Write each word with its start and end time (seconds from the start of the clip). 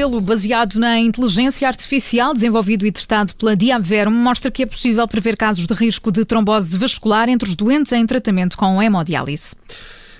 modelo 0.00 0.20
baseado 0.20 0.76
na 0.76 0.98
inteligência 0.98 1.68
artificial, 1.68 2.32
desenvolvido 2.32 2.86
e 2.86 2.92
testado 2.92 3.34
pela 3.34 3.54
Diabverum, 3.54 4.10
mostra 4.10 4.50
que 4.50 4.62
é 4.62 4.66
possível 4.66 5.06
prever 5.06 5.36
casos 5.36 5.66
de 5.66 5.74
risco 5.74 6.10
de 6.10 6.24
trombose 6.24 6.78
vascular 6.78 7.28
entre 7.28 7.46
os 7.46 7.54
doentes 7.54 7.92
em 7.92 8.06
tratamento 8.06 8.56
com 8.56 8.80
hemodiálise. 8.80 9.54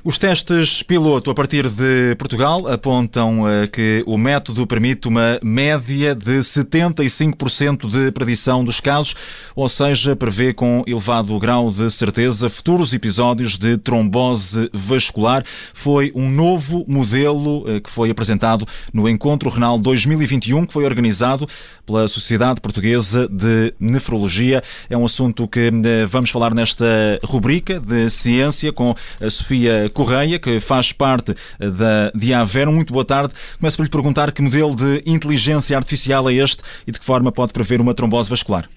Os 0.03 0.19
testes 0.19 0.83
piloto 0.83 1.31
a 1.31 1.35
partir 1.35 1.69
de 1.69 2.15
Portugal 2.17 2.67
apontam 2.67 3.47
eh, 3.47 3.67
que 3.67 4.03
o 4.07 4.17
método 4.17 4.67
permite 4.67 5.07
uma 5.07 5.39
média 5.43 6.15
de 6.15 6.39
75% 6.39 7.87
de 7.87 8.11
predição 8.11 8.65
dos 8.65 8.81
casos, 8.81 9.15
ou 9.55 9.69
seja, 9.69 10.17
prevê 10.17 10.55
com 10.55 10.83
elevado 10.87 11.39
grau 11.39 11.69
de 11.69 11.91
certeza 11.91 12.49
futuros 12.49 12.95
episódios 12.95 13.59
de 13.59 13.77
trombose 13.77 14.71
vascular. 14.73 15.45
Foi 15.75 16.11
um 16.15 16.31
novo 16.31 16.83
modelo 16.89 17.65
eh, 17.69 17.81
que 17.81 17.91
foi 17.91 18.09
apresentado 18.09 18.67
no 18.95 19.07
Encontro 19.07 19.51
Renal 19.51 19.79
2021, 19.79 20.65
que 20.65 20.73
foi 20.73 20.87
organizado 20.87 21.47
pela 21.85 22.09
Sociedade 22.09 22.59
Portuguesa 22.63 23.29
de 23.29 23.75
Nefrologia. 23.79 24.63
É 24.89 24.97
um 24.97 25.05
assunto 25.05 25.47
que 25.47 25.71
eh, 25.85 26.07
vamos 26.07 26.31
falar 26.31 26.55
nesta 26.55 26.87
rubrica 27.23 27.79
de 27.79 28.09
ciência 28.09 28.73
com 28.73 28.95
a 29.21 29.29
Sofia 29.29 29.90
Correia, 29.93 30.39
que 30.39 30.61
faz 30.61 30.93
parte 30.93 31.33
eh, 31.33 31.67
da 31.67 32.11
Diaver. 32.15 32.71
Muito 32.71 32.93
boa 32.93 33.05
tarde. 33.05 33.35
Começo 33.59 33.77
por 33.77 33.85
lhe 33.85 33.91
perguntar 33.91 34.33
que 34.33 34.43
modelo 34.43 34.75
de 34.75 35.03
inteligência 35.07 35.77
artificial 35.77 36.29
é 36.29 36.35
este 36.35 36.63
e 36.87 36.93
de 36.93 36.99
que 36.99 37.05
forma 37.05 37.33
pode 37.33 37.53
prever 37.53 37.81
uma 37.81 37.95
trombose 37.95 38.31
vascular. 38.31 38.69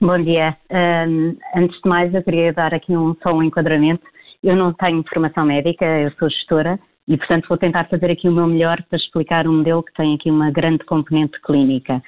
Bom 0.00 0.22
dia. 0.22 0.56
Um, 0.70 1.36
antes 1.54 1.78
de 1.82 1.88
mais, 1.88 2.14
eu 2.14 2.22
queria 2.22 2.52
dar 2.54 2.72
aqui 2.72 2.96
um, 2.96 3.14
só 3.22 3.34
um 3.34 3.42
enquadramento. 3.42 4.02
Eu 4.42 4.56
não 4.56 4.72
tenho 4.72 5.04
formação 5.12 5.44
médica, 5.44 5.84
eu 5.84 6.10
sou 6.18 6.30
gestora 6.30 6.78
e, 7.06 7.16
portanto, 7.18 7.46
vou 7.48 7.58
tentar 7.58 7.86
fazer 7.88 8.10
aqui 8.10 8.28
o 8.28 8.32
meu 8.32 8.46
melhor 8.46 8.82
para 8.88 8.98
explicar 8.98 9.46
um 9.46 9.58
modelo 9.58 9.82
que 9.82 9.92
tem 9.92 10.14
aqui 10.14 10.30
uma 10.30 10.50
grande 10.50 10.84
componente 10.84 11.38
clínica. 11.42 12.02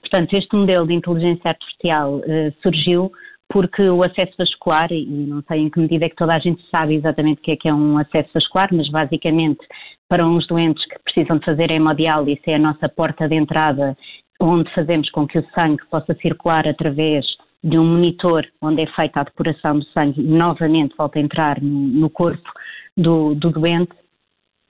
Portanto, 0.00 0.34
este 0.34 0.56
modelo 0.56 0.86
de 0.86 0.94
inteligência 0.94 1.50
artificial 1.50 2.16
uh, 2.16 2.54
surgiu 2.62 3.12
porque 3.54 3.88
o 3.88 4.02
acesso 4.02 4.32
vascular, 4.36 4.90
e 4.90 5.06
não 5.06 5.40
sei 5.46 5.60
em 5.60 5.70
que 5.70 5.78
medida 5.78 6.06
é 6.06 6.08
que 6.08 6.16
toda 6.16 6.34
a 6.34 6.40
gente 6.40 6.60
sabe 6.70 6.96
exatamente 6.96 7.38
o 7.38 7.40
que 7.40 7.52
é 7.52 7.56
que 7.56 7.68
é 7.68 7.72
um 7.72 7.96
acesso 7.96 8.28
vascular, 8.34 8.68
mas 8.72 8.90
basicamente 8.90 9.64
para 10.08 10.26
uns 10.26 10.44
doentes 10.48 10.84
que 10.86 10.98
precisam 11.04 11.38
de 11.38 11.44
fazer 11.44 11.70
hemodiálise 11.70 12.42
é 12.48 12.56
a 12.56 12.58
nossa 12.58 12.88
porta 12.88 13.28
de 13.28 13.36
entrada 13.36 13.96
onde 14.40 14.68
fazemos 14.74 15.08
com 15.10 15.24
que 15.24 15.38
o 15.38 15.46
sangue 15.54 15.86
possa 15.88 16.14
circular 16.14 16.66
através 16.66 17.24
de 17.62 17.78
um 17.78 17.84
monitor 17.84 18.44
onde 18.60 18.82
é 18.82 18.86
feita 18.88 19.20
a 19.20 19.22
depuração 19.22 19.78
do 19.78 19.84
sangue 19.92 20.20
e 20.20 20.24
novamente 20.24 20.96
volta 20.98 21.20
a 21.20 21.22
entrar 21.22 21.62
no, 21.62 22.10
corpo 22.10 22.50
do, 22.96 23.36
do 23.36 23.52
doente 23.52 23.94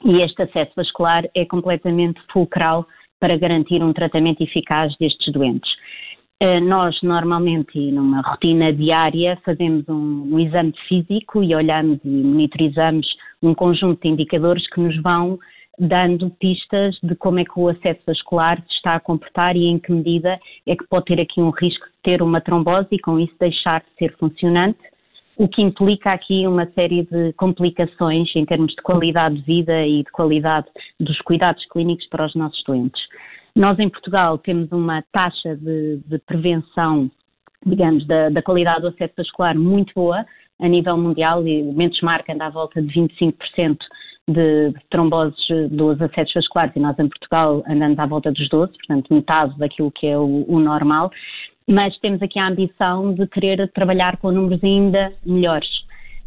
e 0.04 0.20
este 0.20 0.42
acesso 0.42 0.72
vascular 0.76 1.24
é 1.34 1.46
completamente 1.46 2.20
fulcral 2.30 2.86
para 3.18 3.38
garantir 3.38 3.82
um 3.82 3.94
tratamento 3.94 4.42
eficaz 4.42 4.94
destes 5.00 5.32
doentes. 5.32 5.70
Eh, 6.40 6.60
nós, 6.60 7.00
normalmente, 7.02 7.78
numa 7.92 8.20
rotina 8.20 8.72
diária, 8.72 9.38
fazemos 9.44 9.88
um, 9.88 10.34
um, 10.34 10.38
exame 10.38 10.74
físico 10.88 11.42
e 11.42 11.54
olhamos 11.54 11.98
e 12.04 12.08
monitorizamos 12.08 13.06
um 13.42 13.54
conjunto 13.54 14.02
de 14.02 14.08
indicadores 14.08 14.68
que 14.70 14.80
nos 14.80 15.00
vão 15.00 15.38
dando 15.78 16.30
pistas 16.30 16.96
de 17.02 17.14
como 17.16 17.38
é 17.38 17.44
que 17.44 17.58
o 17.58 17.68
acesso 17.68 18.00
vascular 18.06 18.60
se 18.62 18.74
está 18.74 18.94
a 18.94 19.00
comportar 19.00 19.56
e 19.56 19.66
em 19.66 19.78
que 19.78 19.92
medida 19.92 20.38
é 20.66 20.76
que 20.76 20.86
pode 20.88 21.06
ter 21.06 21.20
aqui 21.20 21.40
um 21.40 21.50
risco 21.50 21.86
de 21.86 21.92
ter 22.02 22.22
uma 22.22 22.40
trombose 22.40 22.88
e 22.92 22.98
com 22.98 23.18
isso 23.18 23.34
deixar 23.38 23.80
de 23.80 23.86
ser 23.98 24.16
funcionante, 24.16 24.78
o 25.36 25.48
que 25.48 25.62
implica 25.62 26.12
aqui 26.12 26.46
uma 26.46 26.66
série 26.72 27.02
de 27.04 27.32
complicações 27.34 28.28
em 28.36 28.44
termos 28.44 28.72
de 28.72 28.82
qualidade 28.82 29.36
de 29.36 29.42
vida 29.42 29.84
e 29.86 30.04
de 30.04 30.10
qualidade 30.12 30.66
dos 31.00 31.20
cuidados 31.22 31.64
clínicos 31.66 32.06
para 32.08 32.26
os 32.26 32.34
nossos 32.34 32.62
doentes. 32.64 33.02
Nós, 33.56 33.78
em 33.78 33.88
Portugal, 33.88 34.36
temos 34.38 34.70
uma 34.72 35.02
taxa 35.12 35.56
de, 35.56 35.98
de 36.06 36.18
prevenção, 36.18 37.08
digamos, 37.64 38.04
da, 38.06 38.28
da, 38.28 38.42
qualidade 38.42 38.82
do 38.82 38.88
acesso 38.88 39.14
vascular 39.16 39.56
muito 39.56 39.92
boa 39.94 40.26
a 40.60 40.68
nível 40.68 40.96
mundial 40.96 41.46
e 41.46 41.62
o 41.62 41.72
benchmark 41.72 42.28
anda 42.30 42.46
à 42.46 42.50
volta 42.50 42.82
de 42.82 42.88
25% 42.88 43.78
de, 44.28 44.70
de 44.70 44.80
tromboses 44.90 45.36
dos 45.70 46.00
acessos 46.02 46.34
vasculares 46.34 46.74
e 46.74 46.80
nós 46.80 46.98
em 46.98 47.08
Portugal 47.08 47.62
andamos 47.68 47.98
à 47.98 48.06
volta 48.06 48.32
dos 48.32 48.48
12, 48.48 48.72
portanto 48.72 49.14
metade 49.14 49.56
daquilo 49.58 49.92
que 49.92 50.06
é 50.06 50.18
o, 50.18 50.44
o 50.48 50.58
normal, 50.58 51.10
mas 51.68 51.96
temos 51.98 52.20
aqui 52.22 52.38
a 52.38 52.48
ambição 52.48 53.14
de 53.14 53.26
querer 53.28 53.70
trabalhar 53.72 54.16
com 54.16 54.32
números 54.32 54.62
ainda 54.64 55.12
melhores. 55.24 55.83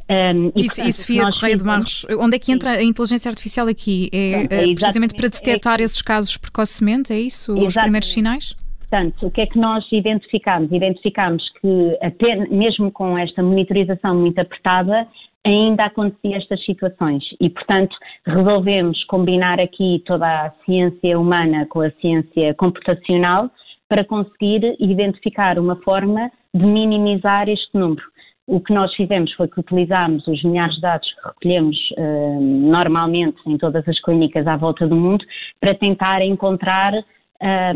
Um, 0.09 0.51
e, 0.55 0.61
e, 0.61 0.87
e 0.89 0.93
Sofia 0.93 1.23
Correia 1.23 1.57
de 1.57 1.63
Marros, 1.65 2.05
onde 2.17 2.37
é 2.37 2.39
que 2.39 2.51
entra 2.51 2.71
Sim. 2.71 2.77
a 2.77 2.83
inteligência 2.83 3.29
artificial 3.29 3.67
aqui? 3.67 4.09
É, 4.13 4.43
é 4.43 4.73
precisamente 4.73 5.13
para 5.13 5.27
detectar 5.27 5.81
é, 5.81 5.83
esses 5.83 6.01
casos 6.01 6.37
precocemente, 6.37 7.11
é 7.11 7.19
isso? 7.19 7.51
Exatamente. 7.51 7.67
Os 7.67 7.75
primeiros 7.75 8.13
sinais? 8.13 8.55
Portanto, 8.79 9.27
o 9.27 9.31
que 9.31 9.41
é 9.41 9.45
que 9.45 9.59
nós 9.59 9.85
identificamos? 9.91 10.71
Identificamos 10.71 11.43
que 11.61 11.97
até 12.01 12.35
mesmo 12.47 12.89
com 12.89 13.17
esta 13.17 13.43
monitorização 13.43 14.15
muito 14.15 14.39
apertada, 14.39 15.05
ainda 15.45 15.85
acontecia 15.85 16.37
estas 16.37 16.63
situações 16.63 17.23
e, 17.39 17.49
portanto, 17.49 17.95
resolvemos 18.25 19.03
combinar 19.05 19.59
aqui 19.59 20.01
toda 20.05 20.25
a 20.25 20.51
ciência 20.65 21.19
humana 21.19 21.65
com 21.69 21.81
a 21.81 21.91
ciência 22.01 22.53
computacional 22.53 23.49
para 23.89 24.03
conseguir 24.03 24.75
identificar 24.79 25.59
uma 25.59 25.75
forma 25.77 26.31
de 26.53 26.65
minimizar 26.65 27.47
este 27.49 27.69
número. 27.73 28.03
O 28.47 28.61
que 28.61 28.73
nós 28.73 28.93
fizemos 28.95 29.33
foi 29.33 29.47
que 29.49 29.59
utilizámos 29.59 30.25
os 30.25 30.41
milhares 30.41 30.75
de 30.75 30.81
dados 30.81 31.07
que 31.13 31.27
recolhemos 31.27 31.77
uh, 31.97 32.39
normalmente 32.39 33.37
em 33.45 33.57
todas 33.57 33.85
as 33.87 33.99
clínicas 34.01 34.47
à 34.47 34.55
volta 34.55 34.87
do 34.87 34.95
mundo 34.95 35.25
para 35.59 35.75
tentar 35.75 36.21
encontrar 36.21 36.93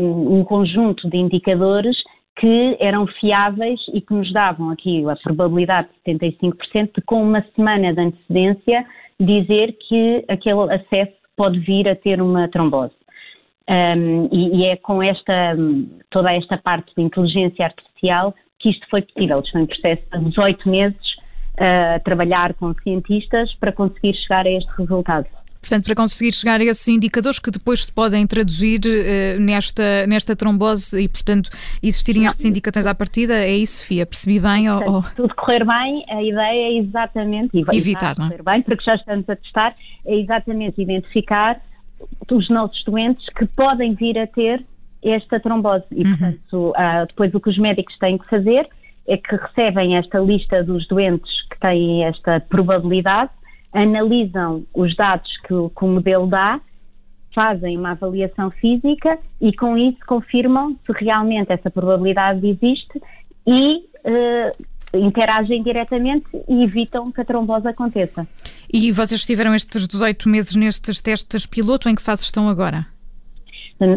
um, 0.00 0.38
um 0.38 0.44
conjunto 0.44 1.08
de 1.10 1.18
indicadores 1.18 1.96
que 2.36 2.76
eram 2.80 3.06
fiáveis 3.06 3.80
e 3.92 4.00
que 4.00 4.14
nos 4.14 4.32
davam 4.32 4.70
aqui 4.70 5.04
a 5.08 5.16
probabilidade 5.16 5.88
de 6.06 6.14
75% 6.14 6.90
de 6.96 7.02
com 7.02 7.22
uma 7.22 7.44
semana 7.54 7.92
de 7.92 8.00
antecedência 8.00 8.86
dizer 9.20 9.76
que 9.86 10.24
aquele 10.28 10.72
acesso 10.72 11.12
pode 11.36 11.58
vir 11.60 11.88
a 11.88 11.94
ter 11.94 12.20
uma 12.20 12.48
trombose. 12.48 12.94
Um, 13.68 14.28
e, 14.32 14.56
e, 14.56 14.64
é 14.66 14.76
com 14.76 15.02
esta, 15.02 15.56
toda 16.10 16.32
esta 16.32 16.58
parte 16.58 16.92
de 16.96 17.02
inteligência 17.02 17.66
artificial 17.66 18.34
que 18.62 18.70
isto 18.70 18.86
foi 18.88 19.02
possível. 19.02 19.42
Foi 19.50 19.62
um 19.62 19.66
processo 19.66 20.02
de 20.12 20.24
18 20.30 20.68
meses 20.68 21.12
a 21.58 21.98
trabalhar 22.00 22.54
com 22.54 22.72
cientistas 22.82 23.52
para 23.56 23.72
conseguir 23.72 24.14
chegar 24.14 24.46
a 24.46 24.50
este 24.50 24.70
resultado. 24.78 25.26
Portanto, 25.60 25.84
para 25.84 25.94
conseguir 25.94 26.32
chegar 26.32 26.60
a 26.60 26.64
esses 26.64 26.88
indicadores 26.88 27.38
que 27.38 27.48
depois 27.48 27.84
se 27.84 27.92
podem 27.92 28.26
traduzir 28.26 28.80
uh, 28.84 29.40
nesta, 29.40 30.06
nesta 30.08 30.34
trombose 30.34 31.00
e, 31.00 31.08
portanto, 31.08 31.50
existirem 31.80 32.26
estes 32.26 32.44
indicadores 32.44 32.84
à 32.84 32.92
partida, 32.92 33.34
é 33.34 33.56
isso, 33.56 33.82
Sofia? 33.82 34.04
Percebi 34.04 34.40
bem? 34.40 34.66
Portanto, 34.66 34.92
ou... 34.92 35.02
Tudo 35.14 35.34
correr 35.36 35.64
bem, 35.64 36.04
a 36.08 36.20
ideia 36.20 36.66
é 36.66 36.78
exatamente, 36.78 37.50
e 37.54 37.76
evitar, 37.76 38.18
não 38.18 38.26
é? 38.26 38.30
correr 38.30 38.42
bem, 38.42 38.62
porque 38.62 38.82
já 38.82 38.96
estamos 38.96 39.28
a 39.30 39.36
testar, 39.36 39.76
é 40.04 40.16
exatamente 40.16 40.82
identificar 40.82 41.60
os 42.28 42.50
nossos 42.50 42.82
doentes 42.84 43.24
que 43.38 43.46
podem 43.46 43.94
vir 43.94 44.18
a 44.18 44.26
ter 44.26 44.64
esta 45.02 45.40
trombose. 45.40 45.84
E, 45.90 46.04
uhum. 46.04 46.16
portanto, 46.16 46.70
uh, 46.70 47.06
depois 47.06 47.34
o 47.34 47.40
que 47.40 47.50
os 47.50 47.58
médicos 47.58 47.96
têm 47.98 48.18
que 48.18 48.28
fazer 48.28 48.68
é 49.06 49.16
que 49.16 49.34
recebem 49.34 49.96
esta 49.96 50.18
lista 50.20 50.62
dos 50.62 50.86
doentes 50.86 51.30
que 51.50 51.58
têm 51.58 52.04
esta 52.04 52.40
probabilidade, 52.40 53.30
analisam 53.72 54.64
os 54.72 54.94
dados 54.94 55.30
que, 55.38 55.48
que 55.48 55.84
o 55.84 55.88
modelo 55.88 56.26
dá, 56.26 56.60
fazem 57.34 57.76
uma 57.76 57.92
avaliação 57.92 58.50
física 58.50 59.18
e 59.40 59.52
com 59.54 59.76
isso 59.76 59.98
confirmam 60.06 60.76
se 60.86 60.92
realmente 60.92 61.50
essa 61.50 61.70
probabilidade 61.70 62.46
existe 62.46 63.00
e 63.46 63.78
uh, 64.04 64.98
interagem 64.98 65.62
diretamente 65.62 66.26
e 66.48 66.62
evitam 66.62 67.10
que 67.10 67.20
a 67.20 67.24
trombose 67.24 67.66
aconteça. 67.66 68.26
E 68.72 68.92
vocês 68.92 69.20
estiveram 69.20 69.54
estes 69.54 69.88
18 69.88 70.28
meses 70.28 70.54
nestes 70.54 71.00
testes 71.00 71.46
piloto, 71.46 71.88
em 71.88 71.94
que 71.94 72.02
fase 72.02 72.22
estão 72.22 72.48
agora? 72.48 72.86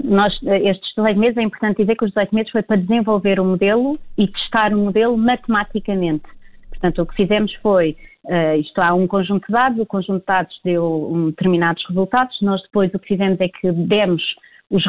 Nós, 0.03 0.33
estes 0.43 0.89
18 0.95 1.19
meses, 1.19 1.37
é 1.37 1.43
importante 1.43 1.77
dizer 1.77 1.95
que 1.95 2.05
os 2.05 2.11
18 2.11 2.33
meses 2.33 2.51
foi 2.51 2.63
para 2.63 2.77
desenvolver 2.77 3.39
o 3.39 3.45
modelo 3.45 3.97
e 4.17 4.27
testar 4.27 4.73
o 4.73 4.77
modelo 4.77 5.15
matematicamente. 5.15 6.23
Portanto, 6.69 7.01
o 7.01 7.05
que 7.05 7.15
fizemos 7.15 7.53
foi, 7.61 7.95
uh, 8.25 8.59
isto 8.59 8.79
há 8.79 8.93
um 8.93 9.07
conjunto 9.07 9.45
de 9.45 9.53
dados, 9.53 9.79
o 9.79 9.85
conjunto 9.85 10.19
de 10.19 10.25
dados 10.25 10.59
deu 10.63 11.11
um, 11.11 11.29
determinados 11.29 11.83
resultados, 11.87 12.41
nós 12.41 12.61
depois 12.63 12.93
o 12.93 12.99
que 12.99 13.07
fizemos 13.07 13.39
é 13.39 13.47
que 13.47 13.71
demos 13.71 14.23
os, 14.69 14.83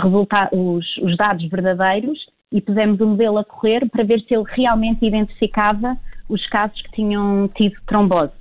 os, 0.53 0.97
os 1.03 1.17
dados 1.17 1.47
verdadeiros 1.49 2.19
e 2.51 2.61
pusemos 2.61 3.01
o 3.01 3.07
modelo 3.07 3.39
a 3.39 3.45
correr 3.45 3.89
para 3.91 4.05
ver 4.05 4.21
se 4.21 4.35
ele 4.35 4.45
realmente 4.49 5.05
identificava 5.05 5.97
os 6.29 6.47
casos 6.49 6.81
que 6.83 6.93
tinham 6.93 7.49
tido 7.55 7.77
trombose. 7.87 8.33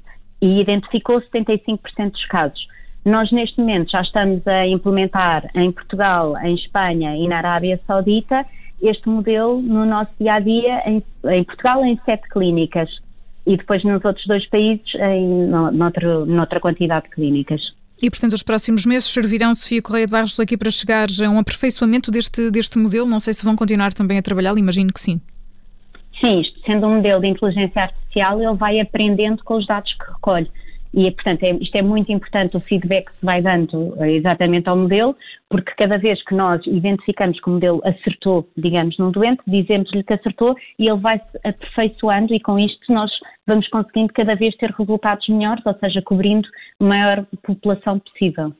E 0.41 0.61
identificou 0.61 1.21
75% 1.21 2.11
dos 2.11 2.25
casos. 2.27 2.67
Nós, 3.05 3.31
neste 3.31 3.59
momento, 3.59 3.91
já 3.91 4.01
estamos 4.01 4.45
a 4.47 4.65
implementar 4.67 5.47
em 5.53 5.71
Portugal, 5.71 6.33
em 6.43 6.55
Espanha 6.55 7.15
e 7.15 7.27
na 7.27 7.37
Arábia 7.37 7.79
Saudita 7.85 8.45
este 8.81 9.07
modelo 9.07 9.61
no 9.61 9.85
nosso 9.85 10.11
dia 10.19 10.33
a 10.33 10.39
dia, 10.39 10.79
em, 10.87 11.03
em 11.29 11.43
Portugal, 11.43 11.85
em 11.85 11.99
sete 12.03 12.27
clínicas 12.29 12.89
e 13.45 13.55
depois 13.57 13.83
nos 13.83 14.03
outros 14.03 14.25
dois 14.25 14.45
países, 14.47 14.93
em 14.95 15.27
no, 15.47 15.71
noutra, 15.71 16.25
noutra 16.25 16.59
quantidade 16.59 17.05
de 17.05 17.11
clínicas. 17.11 17.61
E, 18.01 18.09
portanto, 18.09 18.33
os 18.33 18.43
próximos 18.43 18.85
meses 18.85 19.07
servirão, 19.07 19.55
Sofia 19.55 19.81
Correia 19.81 20.05
de 20.05 20.11
Barros, 20.11 20.39
aqui 20.39 20.57
para 20.57 20.69
chegar 20.69 21.07
a 21.23 21.29
um 21.29 21.39
aperfeiçoamento 21.39 22.11
deste, 22.11 22.51
deste 22.51 22.77
modelo? 22.77 23.07
Não 23.07 23.19
sei 23.19 23.33
se 23.33 23.45
vão 23.45 23.55
continuar 23.55 23.93
também 23.93 24.17
a 24.17 24.21
trabalhar, 24.21 24.57
imagino 24.57 24.91
que 24.91 24.99
sim. 24.99 25.21
Sim, 26.19 26.41
isto 26.41 26.59
sendo 26.65 26.87
um 26.87 26.95
modelo 26.95 27.21
de 27.21 27.27
inteligência 27.27 27.83
artificial, 27.83 28.41
ele 28.41 28.55
vai 28.55 28.79
aprendendo 28.79 29.43
com 29.43 29.57
os 29.57 29.67
dados 29.67 29.93
que 29.93 30.11
recolhe. 30.11 30.49
E, 30.95 31.11
portanto, 31.11 31.43
é, 31.43 31.51
isto 31.51 31.75
é 31.75 31.81
muito 31.81 32.09
importante, 32.09 32.55
o 32.55 32.59
feedback 32.61 33.07
que 33.07 33.17
se 33.17 33.25
vai 33.25 33.41
dando 33.41 33.93
eh, 34.01 34.13
exatamente 34.13 34.69
ao 34.69 34.77
modelo, 34.77 35.13
porque 35.49 35.73
cada 35.75 35.97
vez 35.97 36.23
que 36.23 36.33
nós 36.33 36.65
identificamos 36.65 37.37
que 37.41 37.49
o 37.49 37.53
modelo 37.53 37.81
acertou, 37.83 38.47
digamos, 38.55 38.97
num 38.97 39.11
doente, 39.11 39.41
dizemos-lhe 39.45 40.03
que 40.03 40.13
acertou 40.13 40.55
e 40.79 40.87
ele 40.87 40.99
vai 40.99 41.19
se 41.19 41.39
aperfeiçoando 41.43 42.33
e 42.33 42.39
com 42.39 42.57
isto 42.57 42.93
nós 42.93 43.11
vamos 43.45 43.67
conseguindo 43.67 44.13
cada 44.13 44.35
vez 44.35 44.55
ter 44.55 44.71
resultados 44.71 45.27
melhores, 45.27 45.65
ou 45.65 45.73
seja, 45.73 46.01
cobrindo 46.01 46.47
maior 46.79 47.25
população 47.43 47.99
possível. 47.99 48.53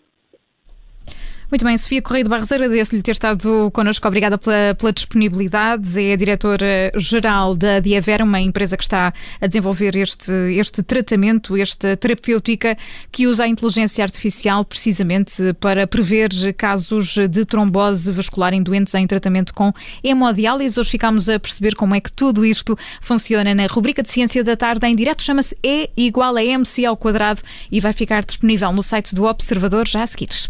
Muito 1.50 1.64
bem, 1.64 1.78
Sofia 1.78 2.02
Correia 2.02 2.24
de 2.24 2.30
Barros, 2.30 2.52
agradeço-lhe 2.52 3.02
ter 3.04 3.12
estado 3.12 3.70
connosco. 3.72 4.08
Obrigada 4.08 4.38
pela, 4.38 4.76
pela 4.76 4.92
disponibilidade. 4.92 6.04
É 6.04 6.14
a 6.14 6.16
diretora-geral 6.16 7.56
da 7.56 7.80
Diaver, 7.80 8.24
uma 8.24 8.40
empresa 8.42 8.76
que 8.76 8.84
está 8.84 9.14
a 9.40 9.48
desenvolver 9.48 9.96
este, 9.96 10.32
este 10.58 10.82
tratamento, 10.82 11.56
esta 11.56 11.96
terapêutica 11.96 12.76
que 13.12 13.28
usa 13.28 13.44
a 13.44 13.48
inteligência 13.48 14.04
artificial 14.04 14.66
precisamente 14.66 15.54
para 15.60 15.86
prever 15.86 16.32
casos 16.58 17.16
de 17.30 17.46
trombose 17.46 18.12
vascular 18.12 18.54
em 18.54 18.64
doentes 18.64 18.96
em 18.96 19.06
tratamento 19.06 19.54
com 19.54 19.72
hemodiálise. 20.04 20.80
Hoje 20.80 20.90
ficámos 20.90 21.30
a 21.30 21.40
perceber 21.40 21.76
como 21.76 21.94
é 21.94 22.02
que 22.02 22.12
tudo 22.12 22.44
isto 22.44 22.76
funciona 23.02 23.54
na 23.54 23.68
rubrica 23.68 24.02
de 24.02 24.12
Ciência 24.12 24.44
da 24.44 24.56
Tarde 24.56 24.88
em 24.88 24.96
direto. 24.96 25.22
Chama-se 25.22 25.56
E 25.64 25.92
igual 25.96 26.36
a 26.36 26.44
MC 26.44 26.86
ao 26.86 26.98
quadrado 26.98 27.42
e 27.72 27.80
vai 27.80 27.94
ficar 27.94 28.26
disponível 28.26 28.72
no 28.74 28.82
site 28.82 29.14
do 29.14 29.26
Observador 29.26 29.88
já 29.88 30.02
a 30.02 30.08
seguir. 30.08 30.50